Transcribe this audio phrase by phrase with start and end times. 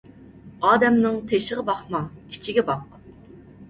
[0.69, 3.03] ئادەمنىڭ تېشىغا باقما، ئىچىگە باق.